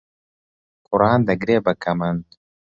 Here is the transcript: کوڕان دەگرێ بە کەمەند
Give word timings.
کوڕان 0.85 1.19
دەگرێ 1.29 1.57
بە 1.65 1.73
کەمەند 1.83 2.25